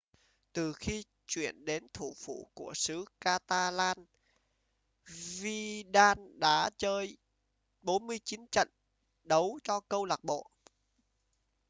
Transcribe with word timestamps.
từ 0.53 0.73
khi 0.73 1.03
chuyển 1.27 1.65
đến 1.65 1.87
thủ 1.93 2.13
phủ 2.17 2.47
của 2.53 2.73
xứ 2.75 3.05
catalan 3.21 3.97
vidal 5.41 6.17
đã 6.33 6.69
chơi 6.77 7.17
49 7.81 8.45
trận 8.51 8.67
đấu 9.23 9.59
cho 9.63 9.79
câu 9.89 10.05
lạc 10.05 10.23
bộ 10.23 10.51